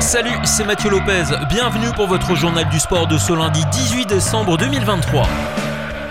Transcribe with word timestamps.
Salut, 0.00 0.36
c'est 0.44 0.66
Mathieu 0.66 0.90
Lopez. 0.90 1.24
Bienvenue 1.48 1.90
pour 1.96 2.06
votre 2.06 2.34
journal 2.34 2.68
du 2.68 2.78
sport 2.78 3.06
de 3.06 3.16
ce 3.16 3.32
lundi 3.32 3.62
18 3.72 4.06
décembre 4.06 4.58
2023. 4.58 5.26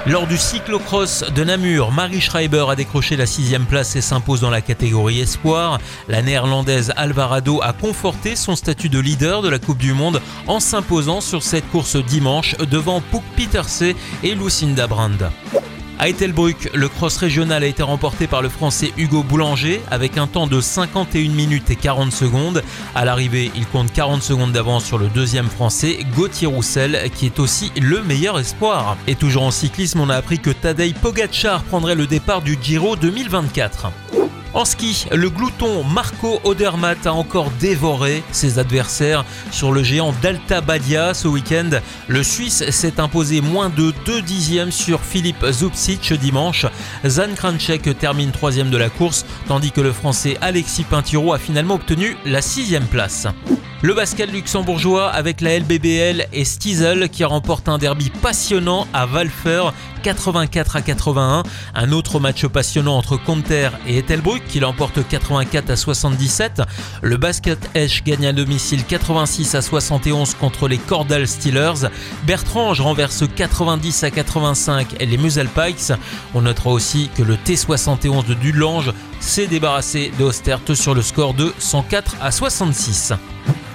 Lors 0.07 0.25
du 0.25 0.35
cyclocross 0.35 1.25
de 1.31 1.43
Namur, 1.43 1.91
Marie 1.91 2.19
Schreiber 2.19 2.65
a 2.69 2.75
décroché 2.75 3.17
la 3.17 3.27
sixième 3.27 3.67
place 3.67 3.95
et 3.95 4.01
s'impose 4.01 4.41
dans 4.41 4.49
la 4.49 4.61
catégorie 4.61 5.19
espoir. 5.19 5.77
La 6.07 6.23
néerlandaise 6.23 6.91
Alvarado 6.95 7.61
a 7.61 7.71
conforté 7.71 8.35
son 8.35 8.55
statut 8.55 8.89
de 8.89 8.97
leader 8.97 9.43
de 9.43 9.49
la 9.49 9.59
Coupe 9.59 9.77
du 9.77 9.93
Monde 9.93 10.19
en 10.47 10.59
s'imposant 10.59 11.21
sur 11.21 11.43
cette 11.43 11.69
course 11.69 11.97
dimanche 11.97 12.57
devant 12.57 12.99
Pouk 12.99 13.23
Pieterse 13.35 13.83
et 14.23 14.33
Lucinda 14.33 14.87
Brand. 14.87 15.29
À 16.01 16.07
Ettelbruck, 16.07 16.69
le 16.73 16.87
cross 16.87 17.17
régional 17.17 17.61
a 17.61 17.67
été 17.67 17.83
remporté 17.83 18.25
par 18.25 18.41
le 18.41 18.47
français 18.47 18.93
Hugo 18.97 19.21
Boulanger 19.21 19.81
avec 19.91 20.17
un 20.17 20.27
temps 20.27 20.47
de 20.47 20.61
51 20.61 21.29
minutes 21.33 21.69
et 21.71 21.75
40 21.75 22.13
secondes. 22.13 22.63
À 22.95 23.03
l'arrivée, 23.03 23.51
il 23.53 23.67
compte 23.67 23.91
40 23.91 24.23
secondes 24.23 24.53
d'avance 24.53 24.85
sur 24.85 24.97
le 24.97 25.09
deuxième 25.09 25.49
français, 25.49 25.99
Gauthier 26.15 26.47
Roussel, 26.47 27.11
qui 27.15 27.25
est 27.25 27.37
aussi 27.37 27.73
le 27.77 28.01
meilleur 28.01 28.39
espoir. 28.39 28.95
Et 29.07 29.15
toujours 29.15 29.43
en 29.43 29.51
cyclisme, 29.51 29.99
on 29.99 30.09
a 30.09 30.15
appris 30.15 30.39
que 30.39 30.51
Tadej 30.51 30.93
Pogacar 30.93 31.63
prendrait 31.63 31.95
le 31.95 32.07
départ 32.07 32.41
du 32.43 32.57
Giro 32.61 32.95
2024. 32.95 33.91
En 34.55 34.65
ski, 34.65 35.05
le 35.11 35.29
glouton 35.29 35.83
Marco 35.83 36.39
Odermatt 36.43 37.05
a 37.05 37.13
encore 37.13 37.51
dévoré 37.59 38.23
ses 38.31 38.57
adversaires 38.57 39.23
sur 39.51 39.71
le 39.71 39.83
géant 39.83 40.11
d'Alta 40.23 40.59
Badia 40.59 41.13
ce 41.13 41.27
week-end. 41.27 41.69
Le 42.07 42.23
Suisse 42.23 42.67
s'est 42.71 42.99
imposé 42.99 43.41
moins 43.41 43.69
de 43.69 43.93
2 44.05 44.21
dixièmes 44.23 44.71
sur 44.71 45.01
Philippe 45.01 45.45
Zubcic 45.51 46.13
dimanche. 46.13 46.65
Zan 47.05 47.35
Kranchek 47.35 47.97
termine 47.99 48.31
troisième 48.31 48.71
de 48.71 48.77
la 48.77 48.89
course, 48.89 49.23
tandis 49.47 49.71
que 49.71 49.81
le 49.81 49.93
Français 49.93 50.37
Alexis 50.41 50.83
Pinturo 50.83 51.33
a 51.33 51.37
finalement 51.37 51.75
obtenu 51.75 52.17
la 52.25 52.41
sixième 52.41 52.87
place. 52.87 53.27
Le 53.81 53.93
basket 53.93 54.29
luxembourgeois 54.29 55.07
avec 55.07 55.39
la 55.39 55.57
LBBL 55.57 56.27
et 56.33 56.43
Stiesel 56.43 57.07
qui 57.07 57.23
remporte 57.23 57.69
un 57.69 57.77
derby 57.77 58.09
passionnant 58.21 58.85
à 58.91 59.05
Valfer 59.05 59.69
84 60.03 60.75
à 60.75 60.81
81. 60.81 61.43
Un 61.75 61.91
autre 61.93 62.19
match 62.19 62.45
passionnant 62.47 62.97
entre 62.97 63.15
Conter 63.15 63.69
et 63.87 63.99
Ettelbruck 63.99 64.43
qui 64.49 64.59
l'emporte 64.59 65.07
84 65.07 65.69
à 65.69 65.75
77. 65.77 66.61
Le 67.01 67.15
basket 67.15 67.69
Esch 67.73 68.03
gagne 68.03 68.25
à 68.27 68.33
domicile 68.33 68.83
86 68.83 69.55
à 69.55 69.61
71 69.61 70.33
contre 70.33 70.67
les 70.67 70.77
Cordal 70.77 71.25
Steelers. 71.25 71.87
Bertrange 72.27 72.81
renverse 72.81 73.23
90 73.33 74.03
à 74.03 74.11
85 74.11 74.97
les 74.99 75.17
Musel 75.17 75.47
Pikes. 75.47 75.93
On 76.33 76.41
notera 76.41 76.71
aussi 76.71 77.09
que 77.15 77.23
le 77.23 77.35
T71 77.35 78.25
de 78.25 78.33
Dudelange 78.33 78.91
s'est 79.21 79.47
débarrassé 79.47 80.11
de 80.19 80.25
Ostert 80.25 80.59
sur 80.73 80.93
le 80.93 81.01
score 81.01 81.33
de 81.33 81.53
104 81.59 82.17
à 82.19 82.31
66. 82.31 83.13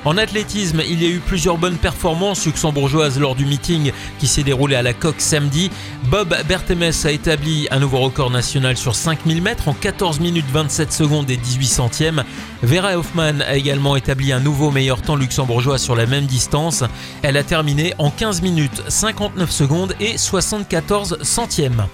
En 0.05 0.19
athlétisme, 0.19 0.83
il 0.87 1.03
y 1.03 1.07
a 1.07 1.09
eu 1.09 1.19
plusieurs 1.19 1.57
bonnes 1.57 1.79
performances 1.79 2.45
luxembourgeoises 2.45 3.19
lors 3.19 3.35
du 3.35 3.47
meeting 3.47 3.91
qui 4.19 4.27
s'est 4.27 4.43
déroulé 4.43 4.77
à 4.77 4.83
la 4.83 4.93
coque 4.93 5.21
samedi. 5.21 5.71
Bob 6.11 6.37
Bertemes 6.47 6.93
a 7.05 7.11
établi 7.11 7.67
un 7.71 7.79
nouveau 7.79 8.01
record 8.01 8.31
national 8.31 8.77
sur 8.77 8.95
5000 8.95 9.41
mètres 9.41 9.69
en 9.69 9.73
14 9.73 10.21
minutes 10.21 10.45
27 10.53 10.93
secondes 10.93 11.31
et 11.31 11.39
18 11.39 11.67
centièmes. 11.67 12.25
Vera 12.63 12.99
Hoffman 12.99 13.41
a 13.41 13.57
également 13.57 13.97
établi 13.97 14.33
un 14.33 14.41
nouveau 14.41 14.71
meilleur 14.71 15.01
temps 15.01 15.17
luxembourgeois 15.17 15.79
sur 15.79 15.97
la 15.97 16.05
même 16.05 16.27
distance. 16.27 16.85
Elle 17.23 17.39
a 17.39 17.43
terminé 17.43 17.95
en 17.99 18.11
15 18.11 18.43
minutes 18.43 18.83
59 18.89 19.51
secondes 19.51 19.95
et 20.01 20.19
74 20.19 21.23
centièmes. 21.23 21.87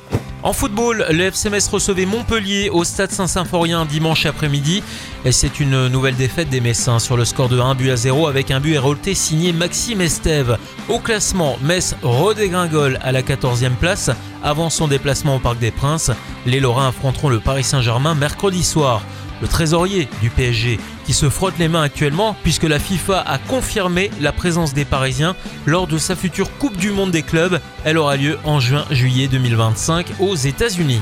En 0.43 0.55
football, 0.55 1.05
le 1.11 1.25
FC 1.25 1.51
Metz 1.51 1.69
recevait 1.69 2.07
Montpellier 2.07 2.71
au 2.71 2.83
stade 2.83 3.11
Saint-Symphorien 3.11 3.85
dimanche 3.85 4.25
après-midi 4.25 4.83
et 5.27 5.33
c'est 5.33 5.61
une 5.61 5.89
nouvelle 5.89 6.17
défaite 6.17 6.49
des 6.49 6.63
Messins 6.63 6.99
sur 6.99 7.19
le 7.19 7.27
score 7.27 7.51
de 7.51 7.61
1 7.61 7.75
but 7.75 7.91
à 7.91 7.97
0 7.97 8.27
avec 8.27 8.51
un 8.51 8.59
but 8.59 8.73
hérolté 8.73 9.15
signé 9.15 9.53
Maxime 9.53 10.01
Estève. 10.01 10.57
Au 10.89 10.99
classement, 10.99 11.59
Metz 11.63 11.95
redégringole 12.03 12.99
à 13.03 13.13
la 13.13 13.21
14e 13.21 13.75
place 13.75 14.11
avant 14.43 14.71
son 14.71 14.89
déplacement 14.89 15.37
au 15.37 15.41
Parc 15.41 15.59
des 15.59 15.71
Princes. 15.71 16.11
Les 16.47 16.59
Lorrains 16.59 16.89
affronteront 16.89 17.29
le 17.29 17.41
Paris 17.41 17.65
Saint-Germain 17.65 18.15
mercredi 18.15 18.65
soir 18.65 19.03
le 19.43 19.49
trésorier 19.49 20.09
du 20.21 20.31
PSG, 20.31 20.79
qui 21.11 21.15
se 21.15 21.29
frotte 21.29 21.59
les 21.59 21.67
mains 21.67 21.83
actuellement 21.83 22.37
puisque 22.45 22.63
la 22.63 22.79
FIFA 22.79 23.19
a 23.19 23.39
confirmé 23.39 24.13
la 24.21 24.31
présence 24.31 24.75
des 24.75 24.85
Parisiens 24.85 25.35
lors 25.67 25.89
de 25.89 25.99
sa 25.99 26.15
future 26.15 26.57
Coupe 26.59 26.77
du 26.77 26.93
Monde 26.93 27.11
des 27.11 27.25
clubs. 27.25 27.59
Elle 27.83 27.99
aura 27.99 28.17
lieu 28.17 28.39
en 28.45 28.61
juin-juillet 28.61 29.27
2025 29.27 30.07
aux 30.21 30.37
États-Unis. 30.37 31.01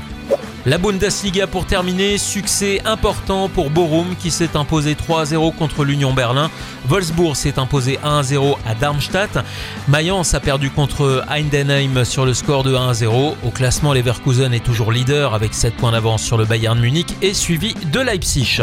La 0.65 0.79
Bundesliga 0.79 1.47
pour 1.47 1.67
terminer, 1.67 2.17
succès 2.17 2.81
important 2.87 3.51
pour 3.51 3.69
Borum 3.69 4.17
qui 4.19 4.31
s'est 4.31 4.57
imposé 4.57 4.95
3-0 4.95 5.55
contre 5.55 5.85
l'Union 5.85 6.15
Berlin. 6.15 6.51
Wolfsburg 6.87 7.37
s'est 7.37 7.59
imposé 7.59 7.99
1-0 8.03 8.57
à 8.67 8.75
Darmstadt. 8.75 9.45
Mayence 9.89 10.33
a 10.33 10.41
perdu 10.41 10.71
contre 10.71 11.23
Heidenheim 11.31 12.07
sur 12.07 12.25
le 12.25 12.33
score 12.33 12.65
de 12.65 12.75
1-0. 12.75 13.35
Au 13.45 13.51
classement, 13.51 13.93
Leverkusen 13.93 14.55
est 14.55 14.65
toujours 14.65 14.91
leader 14.91 15.35
avec 15.35 15.53
7 15.53 15.75
points 15.75 15.93
d'avance 15.93 16.23
sur 16.23 16.39
le 16.39 16.47
Bayern 16.47 16.81
Munich 16.81 17.15
et 17.21 17.35
suivi 17.35 17.75
de 17.93 18.01
Leipzig. 18.01 18.63